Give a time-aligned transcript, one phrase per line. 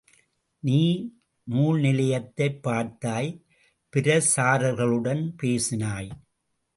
[0.59, 1.09] நீ
[1.43, 3.45] நூல் நிலையத்தைப் பார்த்தாய்,
[3.95, 6.09] பிரசாரகர்களுடன் பேசினாய்.